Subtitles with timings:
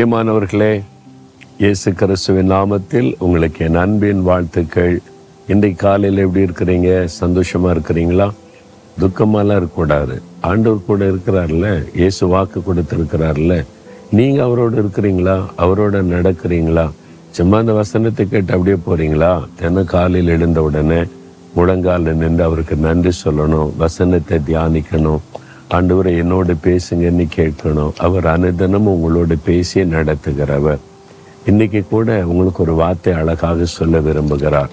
[0.00, 0.82] பிரியமானவர்களே
[1.58, 5.00] இயேசு கிறிஸ்துவின் நாமத்தில் உங்களுக்கு என் அன்பின் வாழ்த்துக்கள்.
[5.48, 7.08] இன்றைக்கு காலையில் எப்படி இருக்கிறீங்க?
[7.20, 8.30] சந்தோஷமா இருக்கிறீங்களா?
[9.00, 10.22] துக்கமாலாம் இருக்கக்கூடாது.
[10.40, 13.64] ஆண்டவர் கூட இருக்கிறார்ல இயேசு வாக்கு கொடுத்துருக்கிறார்ல.
[14.10, 15.42] நீங்க அவரோட இருக்கிறீங்களா?
[15.58, 16.90] அவரோட நடக்கிறீங்களா?
[17.30, 19.44] சும்மா அந்த வசனத்தை கேட்டு அப்படியே போறீங்களா?
[19.56, 21.02] தினம் காலையில் எழுந்த உடனே
[21.56, 25.20] முழங்காலில் நின்று அவருக்கு நன்றி சொல்லணும் வசனத்தை தியானிக்கணும்.
[25.70, 27.96] ஆண்டவரை என்னோட பேசுங்கன்னு கேட்கணும்.
[27.96, 30.78] அவர் அனுதினமும் உங்களோட பேசி நடத்துகிறவர்.
[31.46, 34.68] இன்னைக்கு கூட உங்களுக்கு ஒரு வார்த்தை அழகாக சொல்ல விரும்புகிறார்.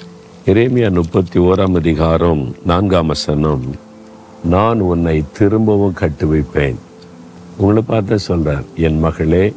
[0.46, 3.62] இறைமையா முப்பத்தி ஓராம் அதிகாரம் நான்காம் வசனம்.
[4.44, 6.76] நான் உன்னை திரும்பவும் கட்டு வைப்பேன்
[7.58, 9.54] உங்களை பார்த்து சொல்கிறார் என் மகளே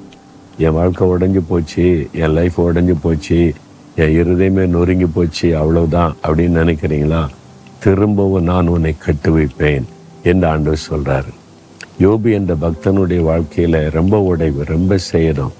[0.59, 3.53] என் வாழ்க்கை உடஞ்சி போச்சு என் லைஃப் உடஞ்சி போச்சு
[3.97, 6.17] என் இருதயமே நொறுங்கி போச்சு அவ்வளவுதான்.
[6.27, 7.27] அப்படின்னு நினைக்கிறீங்களா?
[7.79, 9.85] திரும்பவும் நான் உன்னை கட்டு வைப்பேன்
[10.23, 11.33] என்று ஆண்டவர் சொல்கிறாரு
[12.01, 15.55] யோபு என்ற பக்தனுடைய வாழ்க்கையில் ரொம்ப உடைவு ரொம்ப சேதம்.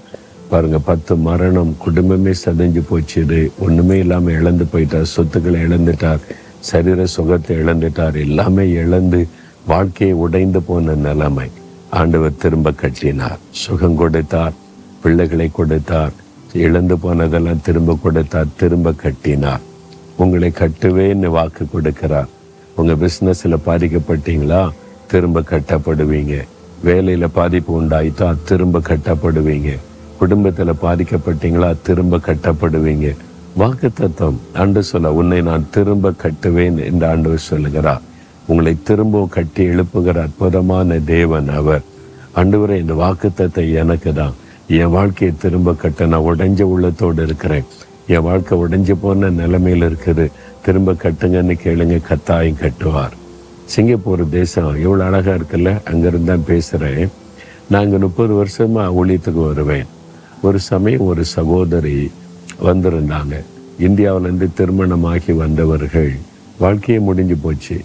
[0.49, 6.23] பாருங்க பத்து மரணம் குடும்பமே சதைஞ்சு போச்சுது ஒன்றுமே இல்லாமல் இழந்து போயிட்டார் சொத்துக்களை இழந்துட்டார்
[6.69, 9.27] சரீர சுகத்தை இழந்துட்டார் எல்லாமே இழந்து
[9.67, 11.49] வாழ்க்கையை உடைந்து போன நிலைமை.
[11.89, 13.39] ஆண்டவர் திரும்ப கட்டினார்.
[13.51, 14.53] சுகம் கொடுத்தார்
[15.01, 16.13] பிள்ளைகளை கொடுத்தார்
[16.53, 19.61] இழந்து போனதெல்லாம் திரும்ப கொடுத்தார் திரும்ப கட்டினார்.
[20.17, 22.29] உங்களை கட்டுவேன்னு வாக்கு கொடுக்கிறார்.
[22.75, 24.69] உங்கள் பிஸ்னஸில் பாதிக்கப்பட்டீங்களா?
[25.07, 26.41] திரும்ப கட்டப்படுவீங்க.
[26.83, 29.77] வேலையில் பாதிப்பு உண்டாயிட்டா திரும்ப கட்டப்படுவீங்க.
[30.17, 31.75] குடும்பத்தில் பாதிக்கப்பட்டீங்களா?
[31.81, 33.15] திரும்ப கட்டப்படுவீங்க.
[33.55, 38.01] வாக்கு தத்துவம் ஆண்டு சொல்ல உன்னை நான் திரும்ப கட்டுவேன் என்று ஆண்டவர் சொல்லுகிறார்.
[38.47, 41.81] உங்களை திரும்ப கட்டி எழுப்புகிற அற்புதமான தேவன் அவர்.
[42.35, 44.33] ஆண்டவரே இந்த வாக்குத்தத்தை எனக்கு தான்.
[44.67, 47.63] என் வாழ்க்கையை திரும்ப கட்ட நான் உடைஞ்ச உள்ளத்தோடு இருக்கிறேன்.
[48.07, 50.31] என் வாழ்க்கை உடைஞ்சு போன நிலைமையில் இருக்குது.
[50.65, 53.15] திரும்ப கட்டுங்கன்னு கேளுங்க கத்தாயும் கட்டுவார்.
[53.65, 55.71] சிங்கப்பூர் தேசம் எவ்வளோ அழகாக இருக்குல்ல?
[55.91, 57.09] அங்கேருந்து தான் பேசுகிறேன்
[57.69, 59.85] நாங்கள் முப்பது வருஷமாக ஊழியத்துக்கு வருவேன்.
[60.41, 62.11] ஒரு சமயம் ஒரு சகோதரி
[62.63, 63.35] வந்திருந்தாங்க.
[63.79, 66.11] இந்தியாவிலேருந்து திருமணமாகி வந்தவர்கள்.
[66.57, 67.77] வாழ்க்கையே முடிஞ்சு போச்சு.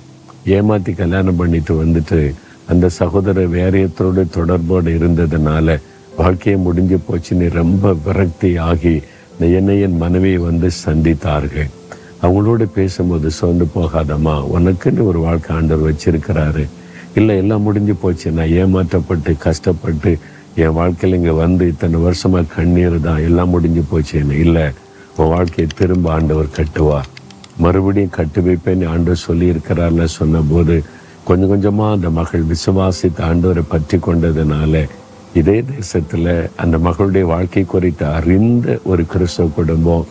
[0.44, 2.34] ஏமாத்தி கல்யாணம் பண்ணிட்டு வந்துட்டு
[2.66, 5.81] அந்த சகோதரர் வேறையத்தோடு தொடர்போடு இருந்ததுனால
[6.16, 8.94] வாழ்க்கையை முடிஞ்சு போச்சுன்னு ரொம்ப விரக்தி ஆகி
[9.32, 11.70] இந்த என்னையின் மனைவியை வந்து சந்தித்தார்கள்.
[12.22, 14.34] அவங்களோட பேசும்போது சோர்ந்து போகாதம்மா.
[14.56, 16.65] உனக்குன்னு ஒரு வாழ்க்கை ஆண்டவர் வச்சிருக்கிறாரு.
[17.19, 18.31] இல்லை எல்லாம் முடிஞ்சு போச்சு.
[18.38, 20.10] நான் ஏமாற்றப்பட்டு கஷ்டப்பட்டு
[20.62, 24.66] என் வாழ்க்கையில் இங்கே வந்து இத்தனை வருஷமாக கண்ணீர் தான் எல்லாம் முடிஞ்சு போச்சேன்னு இல்லை
[25.16, 27.00] உன் வாழ்க்கையை திரும்ப ஆண்டவர் கட்டுவா.
[27.65, 30.75] மறுபடியும் கட்டு வைப்பேன்னு ஆண்டவர் சொல்லியிருக்கிறார்ல சொன்னபோது
[31.25, 34.83] கொஞ்சம் கொஞ்சமாக அந்த மகள் விசுவாசித்து ஆண்டவரை பற்றி கொண்டதுனால
[35.41, 40.06] இதே தேசத்தில் அந்த மகளுடைய வாழ்க்கை குறித்து அறிந்த ஒரு கிறிஸ்தவ குடும்பம்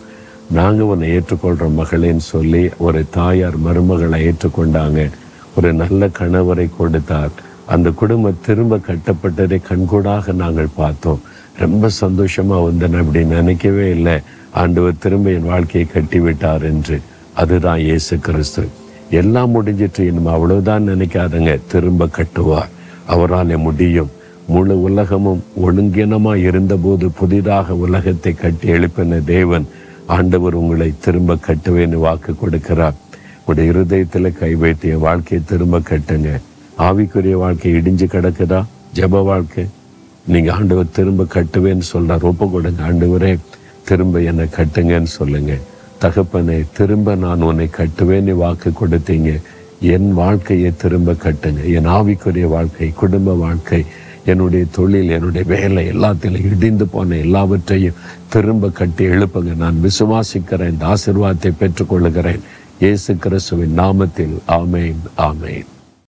[0.50, 5.10] நாங்கள் உன்னை ஏற்றுக்கொள்கிற மகளேன்னு சொல்லி ஒரு தாயார் மருமகளை ஏற்றுக்கொண்டாங்க.
[5.56, 7.30] ஒரு நல்ல கணவரை கொடுத்தார்.
[7.66, 11.20] அந்த குடும்பம் திரும்ப கட்டப்பட்டதை கண்கூடாக நாங்கள் பார்த்தோம்.
[11.58, 14.18] ரொம்ப சந்தோஷமாக வந்தேன் அப்படி நினைக்கவே இல்லை.
[14.50, 17.00] ஆண்டவர் திரும்ப என் வாழ்க்கையை கட்டிவிட்டார் என்று.
[17.34, 18.68] அதுதான் இயேசு கிறிஸ்து.
[19.10, 21.60] எல்லாம் முடிஞ்சிட்டு இனிமே அவ்வளவுதான் நினைக்காதங்க.
[21.68, 22.68] திரும்ப கட்டுவார்.
[23.06, 24.10] அவரால் முடியும்.
[24.48, 29.66] முழு உலகமும் ஒழுங்கினமா இருந்தபோது புதிதாக உலகத்தை கட்டி எழுப்பின தேவன்
[30.06, 32.94] ஆண்டவர் உங்களை திரும்ப கட்டுவேன்னு வாக்கு கொடுக்கிறார்.
[33.44, 36.40] உடைய இருதயத்தில் கை வைத்து என் வாழ்க்கையை திரும்ப கட்டுங்க.
[36.78, 38.64] ஆவிக்குரிய வாழ்க்கை இடிஞ்சு கிடக்குதா?
[38.94, 39.66] ஜெப வாழ்க்கை.
[40.26, 43.38] நீங்கள் ஆண்டவர் திரும்ப கட்டுவேன்னு சொல்கிறார் ஒப்பு கொடுங்க ஆண்டவரே.
[43.84, 45.58] திரும்ப என்னை கட்டுங்கன்னு சொல்லுங்க.
[45.98, 49.40] தகப்பனை திரும்ப நான் உன்னை கட்டுவேன்னு வாக்கு கொடுத்தீங்க.
[49.80, 51.72] என் வாழ்க்கையை திரும்ப கட்டுங்க.
[51.74, 53.84] என் ஆவிக்குரிய வாழ்க்கை குடும்ப வாழ்க்கை
[54.26, 59.56] என்னுடைய தொழில் என்னுடைய வேலை எல்லாத்திலும் இடிந்து போன எல்லாவற்றையும் திரும்ப கட்டி எழுப்புங்க.
[59.56, 62.44] நான் விசுவாசிக்கிறேன் இந்த ஆசிர்வாதத்தை பெற்றுக்கொள்ளுகிறேன்.
[62.80, 65.70] இயேசு கிறிஸ்துவின் நாமத்தில் ஆமேன் ஆமேன்.